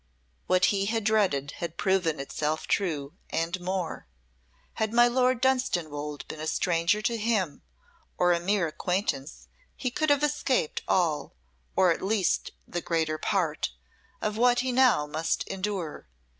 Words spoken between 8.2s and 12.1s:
a mere acquaintance he could have escaped all, or at